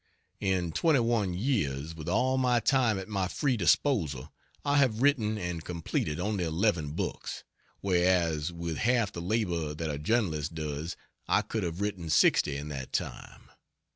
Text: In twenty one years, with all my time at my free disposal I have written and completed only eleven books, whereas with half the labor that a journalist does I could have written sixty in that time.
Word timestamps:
In 0.39 0.71
twenty 0.71 0.99
one 0.99 1.35
years, 1.35 1.93
with 1.93 2.09
all 2.09 2.35
my 2.39 2.59
time 2.59 2.97
at 2.97 3.07
my 3.07 3.27
free 3.27 3.55
disposal 3.55 4.33
I 4.65 4.77
have 4.77 5.03
written 5.03 5.37
and 5.37 5.63
completed 5.63 6.19
only 6.19 6.43
eleven 6.43 6.93
books, 6.93 7.43
whereas 7.81 8.51
with 8.51 8.77
half 8.77 9.11
the 9.11 9.21
labor 9.21 9.75
that 9.75 9.91
a 9.91 9.99
journalist 9.99 10.55
does 10.55 10.97
I 11.27 11.43
could 11.43 11.61
have 11.61 11.81
written 11.81 12.09
sixty 12.09 12.57
in 12.57 12.67
that 12.69 12.91
time. 12.93 13.51